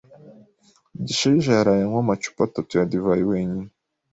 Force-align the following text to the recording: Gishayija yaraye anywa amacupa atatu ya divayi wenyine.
Gishayija 1.05 1.49
yaraye 1.57 1.81
anywa 1.83 1.99
amacupa 2.03 2.41
atatu 2.45 2.71
ya 2.77 2.89
divayi 2.91 3.23
wenyine. 3.29 3.67